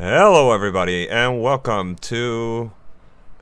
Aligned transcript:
Hello, 0.00 0.52
everybody, 0.52 1.10
and 1.10 1.42
welcome 1.42 1.94
to 1.96 2.72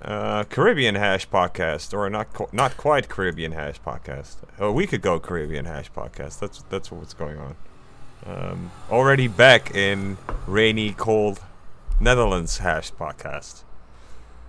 uh, 0.03 0.43
Caribbean 0.43 0.97
Hash 0.97 1.29
Podcast, 1.29 1.95
or 1.95 2.11
not 2.11 2.33
qu- 2.33 2.49
not 2.53 2.77
quite 2.77 3.09
Caribbean 3.09 3.53
Hash 3.53 3.81
Podcast. 3.81 4.39
A 4.59 4.73
week 4.73 4.93
ago, 4.93 5.21
Caribbean 5.21 5.67
Hash 5.67 5.89
Podcast. 5.93 6.41
That's 6.41 6.63
that's 6.69 6.91
what's 6.91 7.15
going 7.15 7.39
on. 7.39 7.55
Um, 8.27 8.73
already 8.91 9.29
back 9.29 9.73
in 9.77 10.17
rainy, 10.49 10.95
cold 10.95 11.39
Netherlands 12.01 12.59
Hash 12.59 12.91
Podcast. 12.91 13.63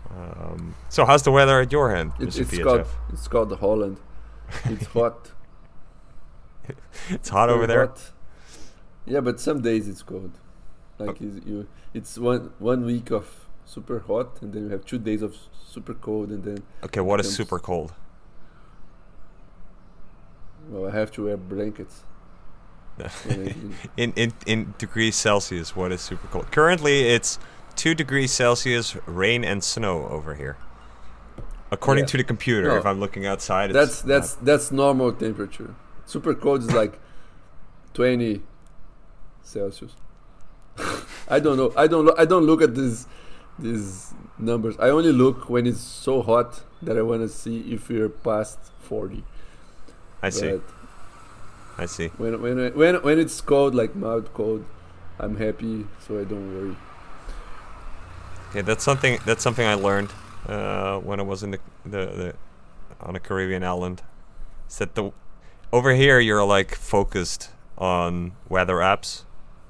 Um, 0.10 0.74
so, 0.90 1.06
how's 1.06 1.22
the 1.22 1.32
weather 1.32 1.60
at 1.62 1.72
your 1.72 1.96
end, 1.96 2.14
It's, 2.20 2.40
Mr. 2.40 2.42
it's 2.42 2.64
called 2.64 2.88
it's 3.14 3.28
called 3.28 3.60
Holland. 3.60 3.98
It's 4.66 4.88
hot. 4.88 5.30
It's 7.12 7.30
hot 7.30 7.50
over 7.50 7.68
there. 7.68 7.86
hot. 7.86 8.02
Yeah, 9.06 9.20
but 9.20 9.40
some 9.40 9.62
days 9.62 9.88
it's 9.88 10.02
cold. 10.02 10.32
Like 11.00 11.22
is 11.22 11.40
you, 11.46 11.68
it's 11.94 12.18
one 12.18 12.52
one 12.60 12.86
week 12.86 13.10
of 13.12 13.26
super 13.66 14.00
hot, 14.00 14.42
and 14.42 14.52
then 14.54 14.64
you 14.66 14.70
have 14.70 14.86
two 14.86 15.00
days 15.00 15.22
of 15.22 15.36
super 15.66 15.94
cold, 15.94 16.30
and 16.30 16.44
then 16.44 16.64
Okay, 16.84 17.00
what 17.00 17.20
is 17.20 17.34
super 17.34 17.58
cold? 17.60 17.94
well, 20.70 20.88
I 20.88 20.92
have 20.92 21.12
to 21.14 21.26
wear 21.26 21.38
blankets. 21.38 22.04
when 23.26 23.40
I 23.48 23.52
do- 23.52 23.74
in, 23.98 24.14
in 24.16 24.34
in 24.46 24.74
degrees 24.78 25.16
Celsius, 25.16 25.76
what 25.76 25.92
is 25.92 26.02
super 26.02 26.28
cold? 26.28 26.52
Currently, 26.52 27.08
it's 27.10 27.40
two 27.76 27.96
degrees 27.96 28.32
Celsius, 28.34 28.96
rain 29.06 29.44
and 29.46 29.64
snow 29.64 30.08
over 30.10 30.36
here. 30.36 30.58
According 31.72 32.04
Yeah. 32.06 32.08
to 32.12 32.18
the 32.18 32.24
computer, 32.24 32.68
No. 32.68 32.78
if 32.78 32.86
I'm 32.86 33.00
looking 33.00 33.26
outside, 33.26 33.72
that's 33.72 33.92
it's 33.92 34.02
that's 34.02 34.34
that's 34.36 34.72
normal 34.72 35.14
temperature. 35.14 35.76
Super 36.06 36.34
cold 36.34 36.62
is 36.64 36.72
like 36.74 37.00
twenty 37.94 38.42
Celsius. 39.44 39.94
I 41.28 41.40
don't 41.40 41.58
know. 41.58 41.74
I 41.76 41.88
don't. 41.88 42.06
Lo- 42.06 42.16
I 42.18 42.26
don't 42.26 42.46
look 42.46 42.62
at 42.62 42.76
these 42.76 43.08
these 43.58 44.14
numbers. 44.38 44.76
I 44.80 44.90
only 44.90 45.12
look 45.12 45.50
when 45.50 45.68
it's 45.68 45.82
so 45.82 46.22
hot 46.22 46.62
that 46.82 46.98
I 46.98 47.02
want 47.02 47.22
to 47.22 47.30
see 47.30 47.60
if 47.72 47.90
we're 47.90 48.10
past 48.10 48.60
forty. 48.80 49.24
I 50.22 50.30
see. 50.30 50.60
I 51.78 51.86
see. 51.86 52.08
when 52.18 52.42
when 52.42 52.74
when 52.76 52.96
when 53.02 53.20
it's 53.20 53.40
cold, 53.42 53.74
like 53.76 53.96
mild 53.96 54.34
cold, 54.34 54.66
I'm 55.20 55.38
happy, 55.38 55.86
so 56.06 56.20
I 56.20 56.24
don't 56.24 56.54
worry. 56.54 56.76
Yeah, 58.54 58.64
that's 58.64 58.84
something. 58.84 59.20
That's 59.26 59.44
something 59.44 59.66
I 59.66 59.76
learned 59.76 60.12
uh, 60.48 61.00
when 61.00 61.20
I 61.20 61.24
was 61.24 61.44
in 61.44 61.52
the, 61.52 61.60
the 61.86 62.06
the 62.06 62.36
on 63.00 63.16
a 63.16 63.20
Caribbean 63.20 63.64
island. 63.64 64.02
Is 64.68 64.78
that 64.80 64.96
the 64.96 65.12
over 65.72 65.94
here 65.94 66.20
you're 66.20 66.44
like 66.44 66.76
focused 66.76 67.50
on 67.78 68.34
weather 68.50 68.76
apps 68.76 69.24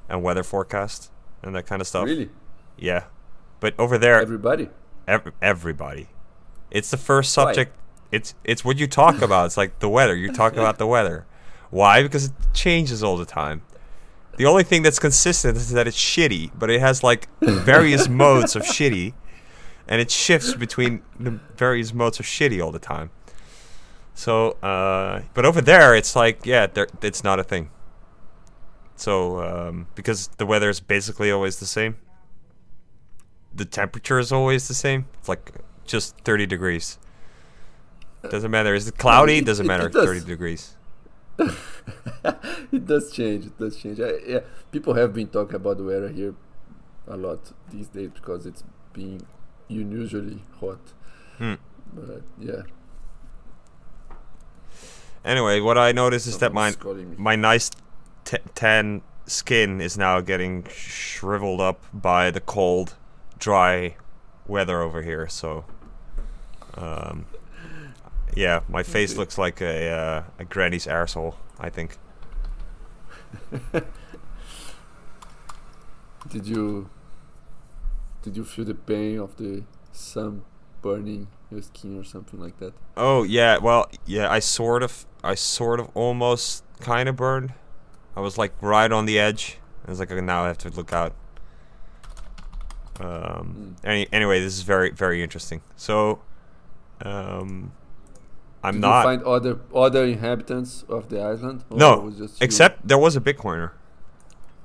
and 0.10 0.24
weather 0.24 0.44
forecast 0.44 1.12
and 1.44 1.56
that 1.56 1.66
kind 1.66 1.82
of 1.82 1.88
stuff. 1.88 2.06
Really, 2.06 2.30
Yeah, 2.78 3.04
but 3.60 3.74
over 3.80 3.98
there 3.98 4.22
everybody. 4.22 4.70
Ev- 5.08 5.32
everybody. 5.42 6.08
It's 6.72 6.92
the 6.92 6.98
first 6.98 7.36
Why? 7.38 7.46
subject. 7.46 7.76
It's 8.12 8.34
it's 8.44 8.66
what 8.66 8.78
you 8.78 8.88
talk 8.88 9.22
about. 9.28 9.46
It's 9.48 9.58
like 9.58 9.80
the 9.80 9.90
weather. 9.90 10.16
You 10.16 10.32
talk 10.34 10.54
about 10.54 10.78
the 10.78 10.88
weather. 10.88 11.26
Why? 11.70 12.02
Because 12.02 12.26
it 12.26 12.32
changes 12.54 13.04
all 13.04 13.16
the 13.18 13.26
time. 13.26 13.62
The 14.38 14.46
only 14.46 14.64
thing 14.64 14.84
that's 14.84 15.00
consistent 15.00 15.58
is 15.58 15.72
that 15.72 15.86
it's 15.88 15.98
shitty, 15.98 16.52
but 16.58 16.70
it 16.70 16.80
has 16.80 17.04
like 17.04 17.28
various 17.42 18.08
modes 18.24 18.56
of 18.56 18.64
shitty, 18.64 19.14
and 19.88 20.00
it 20.02 20.10
shifts 20.10 20.54
between 20.54 21.02
the 21.20 21.40
various 21.58 21.94
modes 21.94 22.20
of 22.20 22.26
shitty 22.26 22.64
all 22.64 22.72
the 22.72 22.80
time. 22.80 23.10
So, 24.16 24.52
uh, 24.64 25.22
but 25.34 25.46
over 25.46 25.62
there, 25.62 25.94
it's 25.96 26.16
like 26.16 26.46
yeah, 26.46 26.68
there, 26.68 26.88
it's 27.02 27.24
not 27.24 27.40
a 27.40 27.44
thing. 27.44 27.70
So, 29.00 29.39
um, 29.42 29.88
because 29.95 30.28
the 30.38 30.45
weather 30.45 30.69
is 30.69 30.81
basically 30.81 31.31
always 31.31 31.59
the 31.59 31.66
same, 31.66 31.95
the 33.56 33.64
temperature 33.64 34.19
is 34.19 34.31
always 34.31 34.67
the 34.67 34.73
same. 34.73 35.06
It's 35.19 35.30
like 35.30 35.53
just 35.86 36.17
30 36.25 36.45
degrees. 36.45 37.00
Doesn't 38.30 38.52
matter. 38.52 38.75
Is 38.75 38.89
it 38.89 38.97
cloudy? 38.97 39.39
Doesn't 39.39 39.66
matter. 39.66 39.88
does. 39.88 40.06
30 40.06 40.25
degrees. 40.25 40.75
it 41.40 42.85
does 42.85 43.12
change. 43.13 43.46
It 43.46 43.57
does 43.57 43.78
change. 43.78 44.01
I, 44.01 44.12
yeah, 44.28 44.40
people 44.69 44.94
have 44.96 45.13
been 45.13 45.29
talking 45.29 45.56
about 45.56 45.78
the 45.78 45.85
weather 45.85 46.09
here 46.09 46.35
a 47.07 47.16
lot 47.16 47.53
these 47.72 47.88
days 47.88 48.09
because 48.13 48.45
it's 48.45 48.66
being 48.91 49.25
unusually 49.69 50.44
hot. 50.59 50.81
Hmm. 51.38 51.53
But 51.94 52.24
yeah, 52.38 52.63
Anyway, 55.24 55.59
what 55.59 55.78
I 55.78 55.91
noticed 55.91 56.28
is 56.28 56.38
that 56.40 56.53
my 56.53 56.72
someone's 56.72 56.75
calling 56.75 57.09
me. 57.12 57.16
my 57.18 57.35
nice 57.35 57.72
t- 58.29 58.38
tan 58.53 59.01
skin 59.25 59.81
is 59.81 59.97
now 59.97 60.22
getting 60.22 60.66
shriveled 60.69 61.62
up 61.62 61.84
by 61.91 62.29
the 62.29 62.40
cold, 62.40 62.95
dry 63.40 63.95
weather 64.47 64.81
over 64.81 65.01
here. 65.01 65.28
So, 65.28 65.66
um, 66.75 67.25
yeah, 68.35 68.62
my 68.69 68.84
face 68.84 69.18
looks 69.18 69.38
like 69.39 69.62
a 69.62 69.89
uh, 69.89 70.23
a 70.38 70.45
granny's 70.45 70.85
arsehole. 70.85 71.35
I 71.59 71.69
think. 71.69 71.97
Did 76.29 76.45
you 76.45 76.89
did 78.22 78.38
you 78.38 78.44
feel 78.44 78.66
the 78.66 78.75
pain 78.75 79.18
of 79.18 79.38
the 79.38 79.63
sun 79.91 80.44
burning 80.81 81.28
your 81.50 81.62
skin 81.62 81.97
or 81.97 82.03
something 82.03 82.39
like 82.39 82.59
that? 82.59 82.73
Oh 82.95 83.23
yeah, 83.23 83.57
well 83.57 83.89
yeah, 84.06 84.29
I 84.29 84.39
sort 84.39 84.84
of, 84.84 85.06
I 85.23 85.35
sort 85.35 85.79
of 85.79 85.89
almost 85.95 86.63
kind 86.81 87.09
of 87.09 87.16
burned. 87.16 87.53
I 88.16 88.22
was 88.22 88.38
like 88.38 88.53
right 88.62 88.92
on 88.92 89.06
the 89.06 89.18
edge. 89.20 89.58
I 89.86 89.90
was 89.92 90.00
like, 90.00 90.12
okay, 90.12 90.22
now 90.22 90.44
I 90.44 90.47
have 90.47 90.58
to 90.59 90.70
look 90.70 90.92
out. 90.94 91.14
Um. 93.00 93.75
Any, 93.84 94.08
anyway, 94.12 94.40
this 94.42 94.53
is 94.58 94.64
very 94.64 94.90
very 94.92 95.24
interesting. 95.24 95.62
So, 95.78 96.19
um, 97.02 97.72
I'm 98.62 98.74
Did 98.75 98.81
not. 98.81 98.98
you 99.00 99.03
find 99.06 99.24
other 99.24 99.59
other 99.74 100.03
inhabitants 100.03 100.84
of 100.90 101.08
the 101.09 101.22
island? 101.22 101.64
Or 101.69 101.78
No, 101.78 102.00
was 102.02 102.18
just 102.18 102.42
you? 102.42 102.44
except 102.46 102.86
there 102.86 102.98
was 102.98 103.16
a 103.16 103.22
Bitcoiner. 103.22 103.72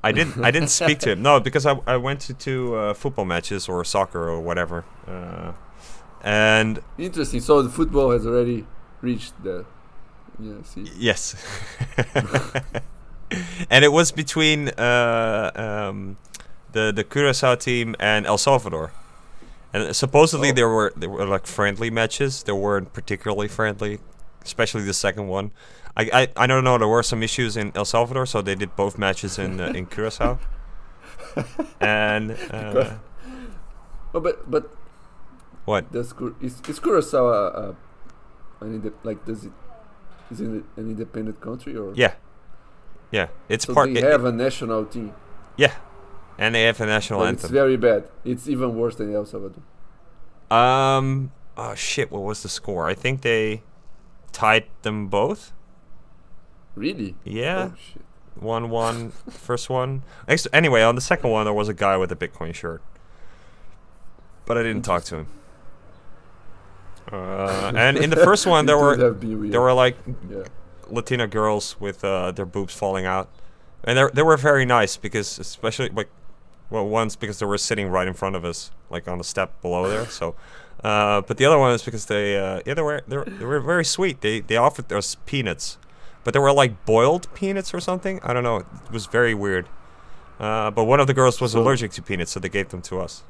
I 0.03 0.11
didn't. 0.13 0.45
I 0.45 0.51
didn't 0.51 0.69
speak 0.83 0.99
to 1.01 1.13
him. 1.13 1.23
No, 1.23 1.39
because 1.39 1.65
I, 1.65 1.79
I 1.87 1.97
went 1.97 2.21
to 2.23 2.35
two 2.35 2.75
uh, 2.75 2.93
football 2.95 3.25
matches 3.25 3.69
or 3.69 3.85
soccer 3.85 4.29
or 4.29 4.41
whatever. 4.41 4.85
Uh, 5.07 5.53
and 6.23 6.81
interesting. 6.99 7.41
So 7.41 7.63
the 7.63 7.71
football 7.71 8.11
has 8.11 8.27
already 8.27 8.67
reached 9.01 9.41
the 9.45 9.65
yeah. 10.41 10.55
See, 10.65 10.91
Yes. 10.99 11.37
and 13.71 13.85
it 13.85 13.93
was 13.93 14.13
between 14.13 14.69
uh, 14.71 15.51
um, 15.55 16.17
the 16.73 16.93
the 16.93 17.05
Curacao 17.05 17.55
team 17.57 17.95
and 17.99 18.27
El 18.27 18.39
Salvador. 18.39 18.93
And 19.73 19.95
supposedly 19.97 20.51
Oh. 20.51 20.53
there 20.55 20.69
were 20.69 20.93
there 20.97 21.11
were 21.11 21.27
like 21.27 21.47
friendly 21.47 21.91
matches. 21.91 22.43
They 22.45 22.53
weren't 22.53 22.93
particularly 22.93 23.49
friendly, 23.49 23.99
especially 24.45 24.83
the 24.83 24.95
second 24.95 25.27
one. 25.29 25.51
I, 25.97 26.11
I, 26.37 26.45
I 26.45 26.47
don't 26.47 26.65
know. 26.65 26.77
There 26.79 26.89
were 26.89 27.03
some 27.03 27.23
issues 27.23 27.57
in 27.57 27.71
El 27.75 27.85
Salvador, 27.85 28.27
so 28.27 28.43
they 28.43 28.55
did 28.57 28.75
both 28.77 28.99
matches 28.99 29.39
in 29.39 29.61
uh, 29.61 29.69
in 29.75 29.87
Curacao. 29.87 30.39
and 31.81 32.33
uh, 32.51 32.95
oh, 34.15 34.21
but 34.21 34.49
but 34.51 34.71
what? 35.65 35.91
does 35.93 36.13
Cur- 36.13 36.35
is 36.41 36.61
is 36.69 36.79
Curacao 36.79 37.75
an 38.61 38.75
inde- 38.75 38.93
like 39.03 39.25
does 39.25 39.45
it 39.45 39.53
is 40.31 40.41
it 40.41 40.47
an 40.47 40.65
independent 40.77 41.41
country 41.41 41.77
or 41.77 41.93
Yeah, 41.95 42.15
yeah. 43.17 43.29
It's 43.49 43.65
part. 43.67 43.75
so 43.75 43.75
part. 43.75 43.95
they 43.95 44.01
it- 44.03 44.13
have 44.17 44.25
a 44.25 44.33
national 44.33 44.83
team? 44.95 45.13
yeah, 45.57 45.75
and 46.39 46.55
they 46.55 46.65
have 46.69 46.81
a 46.81 46.87
national 46.87 47.21
But 47.21 47.35
it's 47.35 47.49
very 47.49 47.77
bad. 47.77 48.01
It's 48.25 48.49
even 48.49 48.75
worse 48.81 48.97
than 48.97 49.15
El 49.15 49.25
Salvador. 49.25 49.63
Um. 50.51 51.31
Oh 51.57 51.75
shit! 51.75 52.11
What 52.11 52.23
was 52.31 52.43
the 52.43 52.49
score? 52.49 52.89
I 52.93 52.95
think 52.95 53.23
they 53.23 53.63
tied 54.33 54.65
them 54.83 55.07
both. 55.09 55.53
Really? 56.75 57.15
Yeah, 57.23 57.71
Oh, 57.73 57.77
shit. 57.79 58.03
one 58.35 58.69
one 58.69 59.13
first 59.31 59.71
one. 59.71 60.03
Anyway, 60.53 60.83
on 60.83 60.95
the 60.97 61.01
second 61.13 61.31
one 61.31 61.45
there 61.47 61.55
was 61.63 61.69
a 61.69 61.75
guy 61.87 61.97
with 61.97 62.11
a 62.11 62.17
Bitcoin 62.17 62.53
shirt, 62.53 62.83
but 64.47 64.59
I 64.59 64.63
didn't 64.65 64.83
talk 64.83 65.05
to 65.05 65.15
him. 65.19 65.27
Uh, 67.13 67.71
and 67.77 67.97
in 67.99 68.11
the 68.11 68.17
first 68.17 68.47
one 68.47 68.67
there 68.67 68.79
were 68.85 68.97
have 68.97 69.21
been 69.21 69.39
weird. 69.41 69.53
there 69.53 69.61
were 69.61 69.73
like 69.85 69.97
yeah. 70.31 70.43
Latina 70.91 71.27
girls 71.27 71.77
with 71.81 72.05
uh, 72.05 72.31
their 72.33 72.47
boobs 72.47 72.75
falling 72.75 73.07
out, 73.07 73.29
and 73.85 73.99
they 73.99 74.07
they 74.15 74.23
were 74.23 74.37
very 74.37 74.65
nice 74.65 74.97
because 74.97 75.39
especially 75.39 75.89
like 75.91 76.09
well 76.71 76.87
once 76.89 77.17
because 77.17 77.39
they 77.39 77.47
were 77.47 77.59
sitting 77.59 77.89
right 77.89 78.09
in 78.09 78.15
front 78.15 78.37
of 78.37 78.45
us 78.45 78.71
like 78.91 79.07
on 79.09 79.19
the 79.19 79.25
step 79.25 79.61
below 79.63 79.89
there. 79.89 80.07
So, 80.07 80.35
uh, 80.83 81.21
but 81.23 81.37
the 81.37 81.45
other 81.45 81.59
one 81.59 81.73
is 81.73 81.83
because 81.83 82.07
they 82.07 82.37
uh, 82.37 82.61
yeah 82.67 82.75
they 82.75 82.83
were 82.83 83.03
they 83.09 83.17
were, 83.19 83.25
they 83.25 83.45
were 83.45 83.61
very 83.61 83.85
sweet. 83.85 84.21
They 84.21 84.41
they 84.41 84.57
offered 84.57 84.93
us 84.93 85.17
peanuts, 85.27 85.79
but 86.25 86.33
they 86.35 86.41
were 86.41 86.53
like 86.53 86.85
boiled 86.85 87.33
peanuts 87.35 87.73
or 87.75 87.81
something. 87.81 88.21
I 88.23 88.33
don't 88.33 88.45
know. 88.45 88.57
It 88.59 88.91
was 88.93 89.07
very 89.07 89.35
weird. 89.35 89.69
Uh, 90.41 90.71
but 90.71 90.85
one 90.85 90.99
of 91.01 91.07
the 91.07 91.15
girls 91.15 91.41
was 91.41 91.53
So- 91.53 91.61
allergic 91.61 91.93
to 91.93 92.03
peanuts, 92.03 92.33
so 92.33 92.41
they 92.41 92.49
gave 92.49 92.71
them 92.71 92.83
to 92.83 93.01
us. 93.01 93.23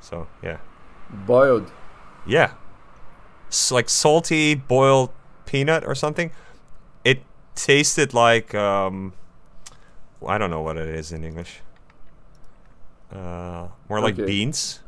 So 0.00 0.26
yeah, 0.42 0.58
Boiled. 1.26 1.70
yeah, 2.26 2.52
S- 3.48 3.70
like 3.70 3.88
salty 3.88 4.54
boiled 4.54 5.10
peanut 5.54 5.82
or 5.86 5.94
something. 5.94 6.30
It 7.04 7.18
tasted 7.54 8.12
like 8.14 8.54
um, 8.54 9.12
I 10.26 10.38
don't 10.38 10.50
know 10.50 10.62
what 10.62 10.76
it 10.76 10.88
is 11.00 11.12
in 11.12 11.22
English. 11.30 11.60
uh, 13.14 13.68
more 13.88 14.00
like 14.00 14.14
Okay. 14.18 14.26
beans. 14.26 14.80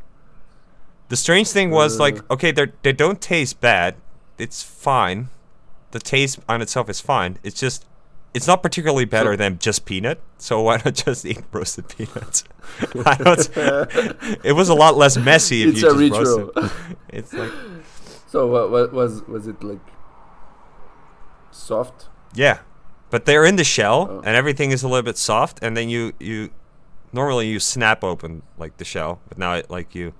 The 1.08 1.16
strange 1.16 1.48
thing 1.56 1.70
was 1.70 1.98
like 2.04 2.18
Uh. 2.18 2.34
okay, 2.34 2.50
they 2.52 2.66
they 2.82 2.92
don't 2.92 3.20
taste 3.20 3.60
bad. 3.60 3.94
It's 4.38 4.62
fine. 4.62 5.28
The 5.92 6.00
taste 6.00 6.38
on 6.48 6.60
itself 6.60 6.90
is 6.90 7.00
fine. 7.00 7.38
It's 7.46 7.60
just 7.60 7.86
it's 8.34 8.46
not 8.46 8.60
particularly 8.62 9.04
better 9.06 9.36
than 9.36 9.58
just 9.58 9.84
peanut. 9.86 10.18
So 10.38 10.60
why 10.66 10.76
not 10.84 10.94
just 11.06 11.24
eat 11.24 11.42
roasted 11.52 11.86
peanuts? 11.88 12.44
I 13.06 13.14
don't. 13.22 13.42
It 14.44 14.54
was 14.60 14.68
a 14.68 14.74
lot 14.74 14.96
less 14.96 15.16
messy 15.16 15.62
if 15.62 15.68
it's 15.68 15.82
you 15.82 16.10
just 16.10 16.26
roasted. 16.26 16.70
It's 17.08 17.32
like 17.32 17.52
so 18.32 18.38
what, 18.52 18.70
what 18.74 18.92
was 18.92 19.22
was 19.28 19.46
it 19.46 19.62
like? 19.62 19.84
Soft. 21.56 22.08
Yeah, 22.34 22.58
but 23.10 23.24
they're 23.24 23.44
in 23.44 23.56
the 23.56 23.64
shell, 23.64 24.08
Oh. 24.10 24.18
and 24.24 24.36
everything 24.36 24.70
is 24.72 24.82
a 24.82 24.88
little 24.88 25.02
bit 25.02 25.16
soft. 25.18 25.58
And 25.62 25.76
then 25.76 25.88
you 25.88 26.12
you 26.20 26.50
normally 27.12 27.48
you 27.48 27.58
snap 27.60 28.04
open 28.04 28.42
like 28.58 28.76
the 28.76 28.84
shell, 28.84 29.20
but 29.28 29.38
now 29.38 29.54
it 29.54 29.70
like 29.70 29.94
you 29.94 30.12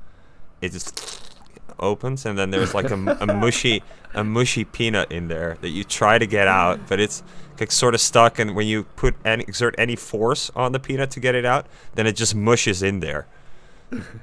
it 0.61 0.73
just 0.73 1.31
opens, 1.79 2.25
and 2.25 2.39
then 2.39 2.51
there's 2.51 2.73
like 2.75 2.91
a, 2.91 2.95
a 3.21 3.27
mushy 3.27 3.83
a 4.15 4.25
mushy 4.25 4.65
peanut 4.65 5.13
in 5.13 5.29
there 5.29 5.59
that 5.61 5.69
you 5.69 5.85
try 5.85 6.17
to 6.19 6.27
get 6.27 6.49
out, 6.49 6.81
but 6.89 6.99
it's 6.99 7.23
like 7.61 7.71
sort 7.71 7.95
of 7.95 8.01
stuck. 8.01 8.39
And 8.39 8.57
when 8.57 8.67
you 8.67 8.85
put 8.97 9.15
any 9.25 9.45
exert 9.45 9.75
any 9.77 9.95
force 9.97 10.51
on 10.57 10.73
the 10.73 10.81
peanut 10.81 11.11
to 11.13 11.21
get 11.21 11.35
it 11.35 11.45
out, 11.45 11.67
then 11.95 12.07
it 12.07 12.17
just 12.17 12.35
mushes 12.35 12.83
in 12.83 13.01
there. 13.01 13.27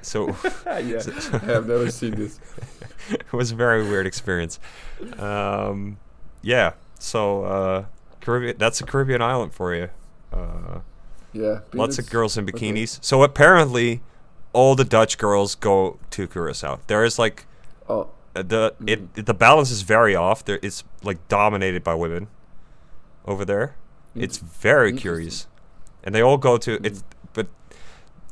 So 0.02 0.28
yeah, 0.66 1.00
I 1.32 1.38
have 1.46 1.66
never 1.68 1.90
seen 1.90 2.16
this. 2.16 2.40
it 3.10 3.32
was 3.32 3.52
a 3.52 3.54
very 3.54 3.82
weird 3.88 4.06
experience. 4.06 4.58
Um, 5.18 5.98
yeah, 6.42 6.72
so 7.04 7.44
uh, 7.44 7.84
Caribbean. 8.20 8.56
That's 8.58 8.80
a 8.80 8.84
Caribbean 8.84 9.22
island 9.22 9.52
for 9.54 9.74
you. 9.74 9.88
Uh, 10.32 10.80
Yeah, 11.32 11.60
lots 11.72 11.98
of 11.98 12.08
girls 12.10 12.36
in 12.38 12.44
Okay. 12.48 12.52
bikinis. 12.72 12.98
So 13.02 13.22
apparently, 13.22 14.00
all 14.52 14.74
the 14.76 14.84
Dutch 14.84 15.18
girls 15.18 15.54
go 15.54 15.98
to 16.10 16.26
Curacao. 16.26 16.78
There 16.86 17.04
is 17.04 17.18
like 17.18 17.46
Oh, 17.88 18.08
uh, 18.36 18.42
the 18.42 18.74
it, 18.86 19.26
the 19.26 19.34
balance 19.34 19.70
is 19.70 19.82
very 19.82 20.14
off. 20.16 20.44
There 20.44 20.58
it's 20.62 20.84
like 21.02 21.18
dominated 21.28 21.82
by 21.84 21.94
women 21.94 22.28
over 23.26 23.44
there. 23.44 23.74
It's 24.14 24.38
very 24.38 24.92
curious, 24.92 25.48
and 26.04 26.14
they 26.14 26.22
all 26.22 26.38
go 26.38 26.56
to 26.56 26.78
it's. 26.86 27.02
But 27.32 27.48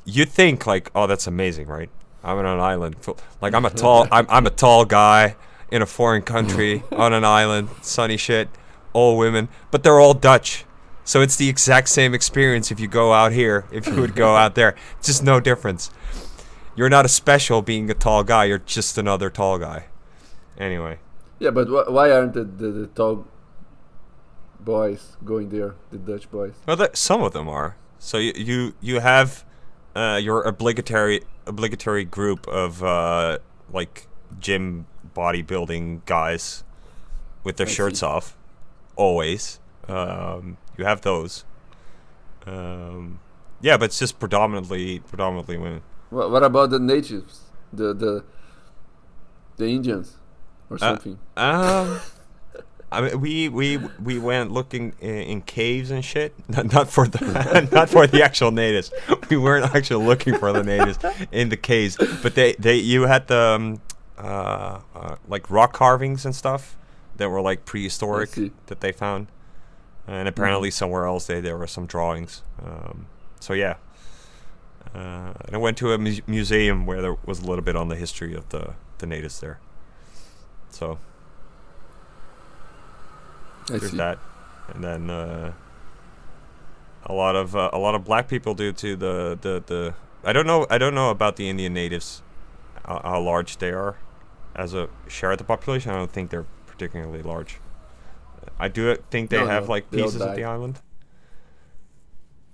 you 0.05 0.25
think 0.25 0.65
like, 0.67 0.91
oh, 0.95 1.07
that's 1.09 1.27
amazing, 1.27 1.67
right? 1.67 1.91
I'm 2.23 2.39
on 2.39 2.47
an 2.47 2.61
island. 2.61 2.95
Like 3.41 3.53
I'm 3.53 3.65
a 3.67 3.71
tall, 3.71 4.07
I'm 4.13 4.27
I'm 4.31 4.47
a 4.47 4.51
tall 4.51 4.85
guy 4.85 5.35
in 5.73 5.83
a 5.83 5.87
foreign 5.87 6.23
country 6.23 6.83
on 6.93 7.13
an 7.13 7.25
island, 7.25 7.69
sunny 7.83 8.17
shit, 8.17 8.49
all 8.93 9.17
women, 9.17 9.49
but 9.71 9.83
they're 9.83 10.01
all 10.01 10.15
Dutch. 10.15 10.65
So 11.05 11.21
it's 11.21 11.37
the 11.37 11.49
exact 11.49 11.89
same 11.89 12.15
experience 12.15 12.71
if 12.71 12.79
you 12.79 12.87
go 12.89 13.13
out 13.13 13.33
here, 13.33 13.65
if 13.73 13.87
you 13.87 13.97
would 13.97 14.15
go 14.15 14.37
out 14.43 14.55
there. 14.55 14.75
Just 15.03 15.23
no 15.23 15.41
difference. 15.41 15.91
You're 16.77 16.89
not 16.89 17.05
a 17.05 17.09
special 17.09 17.61
being 17.61 17.91
a 17.91 17.95
tall 17.95 18.23
guy. 18.25 18.45
You're 18.45 18.59
just 18.59 18.97
another 18.99 19.29
tall 19.31 19.59
guy. 19.59 19.87
Anyway, 20.59 20.99
yeah, 21.39 21.51
but 21.51 21.67
wh- 21.67 21.91
why 21.93 22.11
aren't 22.11 22.35
the, 22.35 22.45
the, 22.45 22.71
the 22.71 22.87
tall 22.89 23.27
boys 24.61 25.17
going 25.25 25.49
there? 25.49 25.75
The 25.91 25.99
Dutch 25.99 26.31
boys. 26.31 26.55
well, 26.67 26.77
that, 26.77 26.97
some 26.97 27.23
of 27.23 27.33
them 27.33 27.49
are. 27.49 27.77
So 27.99 28.19
you 28.19 28.33
you, 28.37 28.75
you 28.81 29.01
have 29.01 29.45
uh, 29.95 30.19
your 30.23 30.43
obligatory 30.43 31.23
obligatory 31.47 32.05
group 32.05 32.47
of 32.49 32.83
uh, 32.83 33.39
like 33.73 34.07
gym 34.39 34.87
bodybuilding 35.17 36.05
guys 36.07 36.65
with 37.45 37.57
their 37.57 37.67
I 37.67 37.71
shirts 37.71 38.01
see. 38.01 38.07
off, 38.07 38.37
always. 38.97 39.59
Um, 39.89 40.57
you 40.77 40.85
have 40.85 41.01
those. 41.03 41.45
Um, 42.47 43.21
yeah, 43.61 43.77
but 43.77 43.87
it's 43.87 43.99
just 43.99 44.19
predominantly 44.19 45.01
predominantly 45.01 45.57
women. 45.57 45.83
What, 46.11 46.31
what 46.31 46.43
about 46.43 46.71
the 46.71 46.79
natives? 46.79 47.41
The 47.73 47.95
the 47.95 48.25
the 49.57 49.67
Indians 49.69 50.17
or 50.71 50.77
Uh, 50.77 50.79
something? 50.79 51.19
Um, 51.37 51.99
I 52.93 53.01
mean, 53.01 53.21
we 53.21 53.49
we 53.49 53.79
we 54.03 54.19
went 54.19 54.51
looking 54.51 54.95
in, 55.01 55.17
in 55.17 55.43
caves 55.43 55.91
and 55.91 56.05
shit. 56.05 56.35
Not, 56.49 56.73
not 56.73 56.89
for 56.91 57.09
the 57.09 57.69
not 57.73 57.89
for 57.89 58.07
the 58.07 58.23
actual 58.23 58.51
natives. 58.51 58.93
We 59.31 59.37
weren't 59.37 59.75
actually 59.75 60.05
looking 60.05 60.37
for 60.39 60.53
the 60.53 60.63
natives 60.63 60.99
in 61.31 61.49
the 61.49 61.57
caves, 61.57 61.97
but 62.23 62.35
they 62.35 62.55
they 62.59 62.77
you 62.77 63.03
had 63.03 63.29
the 63.29 63.39
um, 63.39 63.81
uh, 64.19 64.81
uh, 64.95 65.17
like 65.29 65.51
rock 65.51 65.73
carvings 65.73 66.27
and 66.27 66.35
stuff 66.35 66.77
that 67.17 67.29
were 67.29 67.41
like 67.41 67.65
prehistoric 67.65 68.31
that 68.67 68.81
they 68.81 68.93
found, 68.93 69.29
and 70.07 70.29
apparently 70.29 70.71
somewhere 70.71 71.07
else 71.07 71.27
they 71.27 71.41
there 71.41 71.57
were 71.57 71.67
some 71.67 71.87
drawings. 71.87 72.43
Um, 72.65 73.07
so 73.41 73.53
yeah. 73.53 73.77
Uh, 74.95 75.33
and 75.47 75.55
I 75.55 75.57
went 75.57 75.79
to 75.79 75.93
a 75.93 75.99
mu- 75.99 76.21
museum 76.27 76.85
where 76.85 77.01
there 77.01 77.17
was 77.25 77.41
a 77.41 77.47
little 77.47 77.65
bit 77.65 77.77
on 77.77 77.89
the 77.89 77.97
history 77.97 78.35
of 78.35 78.49
the, 78.51 78.75
the 78.99 79.07
natives 79.07 79.41
there. 79.41 79.59
So 80.71 80.99
I 83.71 83.79
there's 83.79 83.93
see. 83.93 83.97
that, 83.97 84.19
and 84.75 84.85
then 84.85 85.09
uh, 85.09 85.53
a 87.07 87.13
lot 87.13 87.37
of 87.37 87.57
uh, 87.57 87.71
a 87.73 87.79
lot 87.79 87.95
of 87.95 88.05
black 88.05 88.29
people 88.29 88.55
due 88.55 88.73
to 88.73 88.97
the, 88.97 89.39
the, 89.41 89.63
the 89.65 89.95
I 90.25 90.33
don't 90.33 90.47
know 90.47 90.67
I 90.69 90.79
don't 90.79 90.95
know 90.95 91.11
about 91.11 91.37
the 91.37 91.49
Indian 91.49 91.73
natives, 91.73 92.23
how, 92.85 93.01
how 93.03 93.21
large 93.21 93.59
they 93.59 93.71
are, 93.71 93.97
as 94.55 94.75
a 94.75 94.89
share 95.09 95.33
of 95.33 95.39
the 95.39 95.45
population. 95.45 95.93
I 95.93 95.97
don't 95.97 96.13
think 96.13 96.31
they're 96.31 96.47
particularly 96.83 97.23
large. 97.23 97.59
I 98.59 98.69
do 98.69 98.97
think 99.11 99.31
they 99.31 99.39
No, 99.39 99.47
have 99.47 99.65
no, 99.65 99.71
like 99.75 99.91
pieces 99.91 100.21
of 100.21 100.35
the 100.35 100.45
island, 100.45 100.81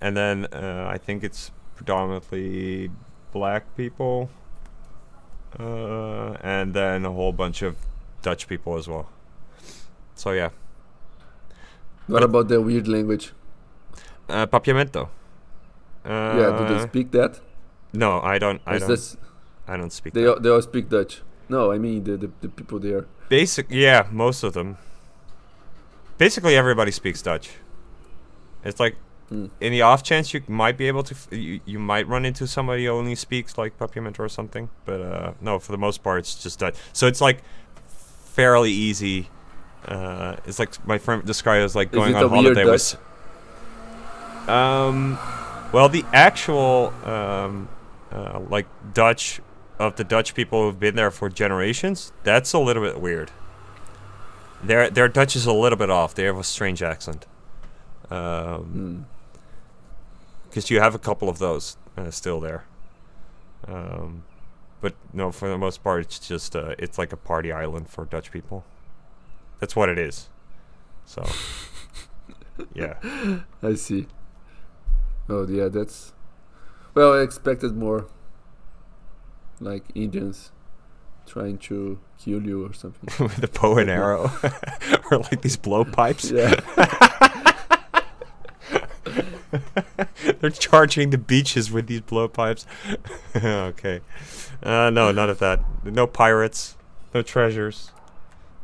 and 0.01 0.17
then 0.17 0.47
uh, 0.53 0.87
I 0.95 0.99
think 0.99 1.25
it's 1.25 1.51
predominantly 1.77 2.91
black 3.33 3.65
people, 3.77 4.29
uh, 5.59 6.37
and 6.43 6.75
then 6.75 7.07
a 7.07 7.11
whole 7.13 7.33
bunch 7.33 7.63
of 7.63 7.77
Dutch 8.23 8.47
people 8.49 8.77
as 8.77 8.87
well. 8.87 9.09
So 10.15 10.33
yeah. 10.33 10.51
What 12.07 12.23
about 12.23 12.49
the 12.49 12.61
weird 12.61 12.87
language? 12.89 13.33
Uh, 14.29 14.47
papiamento. 14.47 15.09
Uh, 16.05 16.37
yeah, 16.39 16.59
do 16.59 16.75
they 16.75 16.81
speak 16.83 17.11
that? 17.13 17.41
No, 17.93 18.21
I 18.21 18.39
don't. 18.39 18.61
I 18.67 18.75
Is 18.75 18.81
don't. 18.81 18.91
this 18.91 19.17
I 19.67 19.77
don't 19.77 19.93
speak. 19.93 20.13
they 20.13 20.23
that. 20.23 20.35
all, 20.35 20.41
they 20.41 20.51
all 20.51 20.63
speak 20.63 20.89
Dutch? 20.91 21.23
No, 21.49 21.73
I 21.73 21.79
mean 21.79 22.05
the, 22.05 22.17
the 22.17 22.31
the 22.41 22.49
people 22.49 22.79
there. 22.79 23.07
Basic. 23.29 23.67
Yeah, 23.71 24.07
most 24.11 24.43
of 24.43 24.53
them. 24.53 24.77
Basically, 26.19 26.57
everybody 26.57 26.91
speaks 26.91 27.23
Dutch. 27.23 27.51
It's 28.65 28.81
like, 28.81 28.97
Hmm. 29.29 29.47
in 29.61 29.73
the 29.73 29.83
off 29.83 30.03
chance 30.03 30.33
you 30.33 30.41
might 30.49 30.79
be 30.79 30.89
able 30.89 31.03
to, 31.03 31.15
f- 31.15 31.29
you, 31.31 31.61
you 31.67 31.79
might 31.79 32.09
run 32.09 32.25
into 32.25 32.47
somebody 32.47 32.87
who 32.87 32.93
only 32.93 33.15
speaks 33.15 33.59
like 33.59 33.79
papiamento 33.79 34.21
or 34.21 34.29
something. 34.31 34.71
But 34.87 35.01
uh, 35.03 35.33
no, 35.43 35.59
for 35.59 35.71
the 35.73 35.77
most 35.79 36.03
part, 36.03 36.21
it's 36.21 36.35
just 36.43 36.59
Dutch. 36.59 36.77
So 36.95 37.07
it's 37.07 37.21
like 37.21 37.43
fairly 38.35 38.71
easy. 38.73 39.29
Uh, 39.85 40.37
it's 40.47 40.59
like 40.59 40.73
my 40.87 40.97
friend 40.97 41.23
described 41.27 41.61
it 41.61 41.65
as 41.65 41.77
like 41.77 41.93
going 41.93 42.15
on 42.15 42.29
holiday 42.31 42.65
with. 42.65 42.97
Um, 44.49 45.19
well, 45.73 45.89
the 45.91 46.05
actual 46.15 46.93
um, 47.05 47.69
uh, 48.11 48.41
like 48.49 48.67
Dutch 48.95 49.41
of 49.79 49.97
the 49.97 50.05
Dutch 50.05 50.35
people 50.35 50.65
who've 50.65 50.79
been 50.81 50.97
there 50.97 51.11
for 51.11 51.29
generations, 51.29 52.13
that's 52.25 52.53
a 52.53 52.59
little 52.59 52.83
bit 52.83 53.01
weird. 53.01 53.31
Their 54.63 54.91
their 54.91 55.09
Dutch 55.09 55.37
is 55.37 55.47
a 55.47 55.53
little 55.53 55.79
bit 55.79 55.91
off. 55.91 56.15
They 56.15 56.25
have 56.25 56.39
a 56.39 56.45
strange 56.45 56.83
accent. 56.83 57.27
Um, 58.11 58.63
Hmm. 58.65 59.01
because 60.49 60.71
you 60.71 60.81
have 60.81 60.95
a 60.95 60.99
couple 60.99 61.29
of 61.29 61.39
those 61.39 61.77
uh, 61.97 62.11
still 62.11 62.41
there. 62.41 62.65
Um, 63.67 64.25
but 64.81 64.95
no, 65.13 65.31
for 65.31 65.49
the 65.49 65.59
most 65.59 65.83
part, 65.85 66.01
it's 66.03 66.19
just 66.19 66.57
uh, 66.57 66.75
it's 66.79 66.97
like 66.99 67.13
a 67.13 67.17
party 67.17 67.53
island 67.53 67.89
for 67.89 68.05
Dutch 68.07 68.31
people. 68.33 68.65
That's 69.61 69.77
what 69.77 69.89
it 69.89 69.99
is. 69.99 70.29
So, 71.05 71.25
yeah. 72.75 72.95
I 73.63 73.75
see. 73.75 74.07
Oh 75.29 75.47
yeah, 75.47 75.69
that's 75.69 76.13
well. 76.95 77.13
I 77.13 77.21
expected 77.23 77.77
more. 77.77 78.07
Like 79.61 79.85
Indians 79.95 80.53
trying 81.27 81.59
to 81.59 81.99
kill 82.19 82.43
you 82.43 82.65
or 82.67 82.73
something. 82.73 83.09
with 83.25 83.37
the 83.37 83.49
bow 83.49 83.77
and 83.79 83.91
arrow, 83.91 84.31
or 85.11 85.19
like 85.19 85.43
these 85.43 85.57
blowpipes. 85.57 86.31
yeah. 86.37 86.55
They're 90.41 90.51
charging 90.51 91.11
the 91.11 91.19
beaches 91.19 91.73
with 91.73 91.87
these 91.87 92.03
blowpipes. 92.03 92.65
okay. 93.35 94.01
Uh, 94.63 94.91
no, 94.91 95.11
none 95.11 95.31
of 95.31 95.39
that. 95.39 95.61
No 95.85 96.07
pirates. 96.07 96.77
No 97.15 97.23
treasures. 97.23 97.91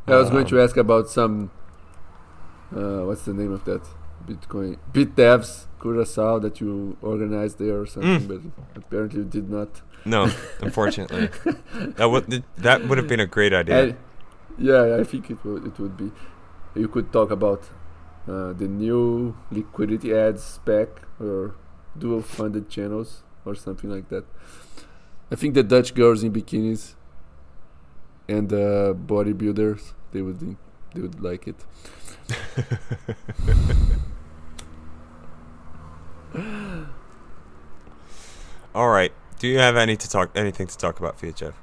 I 0.07 0.15
was 0.15 0.29
going 0.29 0.43
Um, 0.43 0.49
to 0.49 0.61
ask 0.61 0.77
about 0.77 1.09
some. 1.09 1.51
Uh, 2.75 3.01
what's 3.05 3.23
the 3.23 3.33
name 3.33 3.51
of 3.51 3.65
that? 3.65 3.81
Bitcoin. 4.27 4.77
BitDevs 4.93 5.65
Curacao 5.81 6.39
that 6.39 6.59
you 6.61 6.97
organized 7.01 7.57
there 7.59 7.77
or 7.81 7.85
something, 7.85 8.21
Mm. 8.21 8.27
but 8.27 8.41
apparently 8.81 9.19
you 9.19 9.25
did 9.25 9.49
not. 9.49 9.81
No, 10.05 10.29
unfortunately. 10.61 11.29
that 11.97 12.07
would 12.11 12.43
that 12.57 12.87
would 12.87 12.97
have 12.97 13.07
been 13.07 13.19
a 13.19 13.25
great 13.37 13.53
idea. 13.53 13.81
And- 13.83 13.95
yeah, 14.57 14.95
I 15.01 15.03
think 15.03 15.29
it 15.29 15.43
would. 15.43 15.65
It 15.67 15.77
would 15.79 15.95
be. 15.97 16.11
You 16.75 16.87
could 16.87 17.11
talk 17.11 17.29
about 17.31 17.61
uh, 18.27 18.53
the 18.53 18.67
new 18.67 19.35
liquidity 19.51 20.13
ads 20.13 20.43
spec 20.43 20.87
or 21.19 21.55
dual 21.97 22.21
funded 22.21 22.69
channels 22.69 23.23
or 23.45 23.53
something 23.55 23.89
like 23.89 24.07
that. 24.09 24.23
I 25.31 25.35
think 25.35 25.53
the 25.55 25.63
Dutch 25.63 25.93
girls 25.93 26.23
in 26.23 26.31
bikinis 26.31 26.93
and 28.29 28.47
the 28.49 28.95
bodybuilders 29.07 29.93
they 30.11 30.21
would 30.21 30.39
think- 30.39 30.57
they 30.93 31.01
would 31.01 31.19
like 31.21 31.47
it. 31.47 31.59
All 38.75 38.89
right. 38.89 39.11
Do 39.39 39.47
you 39.47 39.59
have 39.59 39.75
any 39.75 39.95
to 39.97 40.09
talk 40.09 40.31
anything 40.35 40.67
to 40.67 40.77
talk 40.77 40.99
about, 40.99 41.17
VHF? 41.19 41.53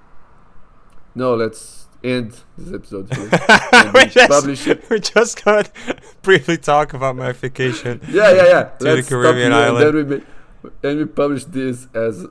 No, 1.15 1.35
let's 1.35 1.89
end 2.03 2.41
this 2.57 2.73
episode 2.75 3.13
here. 3.15 3.29
we, 3.95 4.07
just, 4.07 4.91
we 4.91 4.99
just 5.01 5.45
got 5.45 5.71
briefly 6.23 6.57
talk 6.57 6.95
about 6.95 7.17
my 7.17 7.33
vacation. 7.33 8.01
Yeah, 8.09 8.31
yeah, 8.33 8.47
yeah. 8.47 8.71
the 8.79 8.85
Let's 8.95 9.07
stop 9.07 9.21
Caribbean 9.23 9.53
island. 9.53 9.85
And 9.85 9.99
then 9.99 10.09
we 10.09 10.17
ma- 10.17 10.71
and 10.83 10.99
we 10.99 11.05
publish 11.07 11.45
this 11.45 11.89
as 11.95 12.27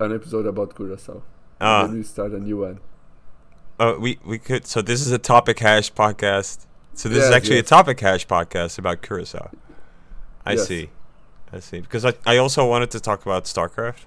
an 0.00 0.14
episode 0.14 0.46
about 0.46 0.74
Curacao. 0.76 1.22
Uh, 1.60 1.64
and 1.84 1.90
then 1.90 1.96
we 1.98 2.02
start 2.02 2.32
a 2.32 2.38
new 2.38 2.58
one. 2.58 2.80
oh, 3.80 3.98
we 3.98 4.18
we 4.24 4.38
could. 4.38 4.66
So 4.66 4.82
this 4.82 5.00
is 5.00 5.12
a 5.12 5.18
topic 5.18 5.58
hash 5.60 5.92
podcast. 5.92 6.66
So 6.94 7.08
this 7.08 7.24
is 7.24 7.30
actually 7.30 7.56
yes. 7.56 7.66
a 7.66 7.68
topic 7.68 8.00
hash 8.00 8.26
podcast 8.26 8.78
about 8.78 9.02
Curacao. 9.02 9.50
I 10.44 10.52
Yes. 10.52 10.66
see. 10.66 10.90
I 11.52 11.60
see. 11.60 11.80
Because 11.80 12.04
I, 12.04 12.14
I 12.24 12.36
also 12.36 12.68
wanted 12.68 12.90
to 12.92 13.00
talk 13.00 13.22
about 13.22 13.44
StarCraft. 13.44 14.04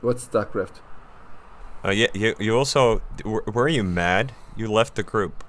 What's 0.00 0.26
StarCraft? 0.26 0.80
Uh, 1.84 1.90
yeah, 1.90 2.08
you 2.14 2.34
you 2.38 2.56
also 2.56 3.02
were, 3.24 3.44
were 3.52 3.68
you 3.68 3.84
mad? 3.84 4.32
You 4.56 4.70
left 4.70 4.94
the 4.94 5.02
group. 5.02 5.44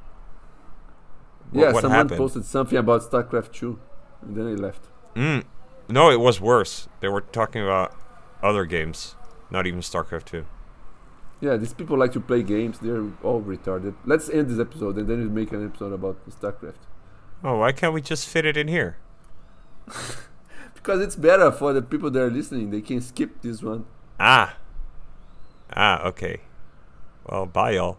Wha- 1.51 1.61
yeah, 1.61 1.71
what 1.71 1.81
someone 1.81 1.97
happened? 1.97 2.17
posted 2.17 2.45
something 2.45 2.77
about 2.77 3.01
StarCraft 3.01 3.53
2, 3.53 3.79
and 4.21 4.35
then 4.35 4.47
I 4.47 4.53
left. 4.53 4.87
Mm. 5.15 5.45
No, 5.87 6.11
it 6.11 6.19
was 6.19 6.39
worse. 6.39 6.87
They 6.99 7.07
were 7.07 7.21
talking 7.21 7.63
about 7.63 7.95
other 8.43 8.65
games, 8.65 9.15
not 9.49 9.65
even 9.65 9.79
StarCraft 9.79 10.25
2. 10.25 10.45
Yeah, 11.41 11.57
these 11.57 11.73
people 11.73 11.97
like 11.97 12.11
to 12.13 12.19
play 12.19 12.43
games. 12.43 12.79
They're 12.79 13.07
all 13.23 13.41
retarded. 13.41 13.95
Let's 14.05 14.29
end 14.29 14.49
this 14.49 14.59
episode, 14.59 14.97
and 14.97 15.07
then 15.07 15.19
we 15.21 15.29
make 15.29 15.51
an 15.51 15.65
episode 15.65 15.93
about 15.93 16.17
StarCraft. 16.29 16.85
Oh, 17.43 17.57
why 17.59 17.71
can't 17.71 17.93
we 17.93 18.01
just 18.01 18.27
fit 18.27 18.45
it 18.45 18.57
in 18.57 18.67
here? 18.67 18.97
Because 20.75 21.01
it's 21.01 21.17
better 21.17 21.51
for 21.51 21.73
the 21.73 21.81
people 21.81 22.09
that 22.09 22.21
are 22.21 22.31
listening. 22.31 22.71
They 22.71 22.79
can 22.81 23.01
skip 23.01 23.41
this 23.41 23.61
one. 23.61 23.85
Ah. 24.17 24.57
Ah, 25.71 26.07
okay. 26.07 26.39
Well, 27.25 27.45
bye, 27.45 27.71
y'all. 27.71 27.97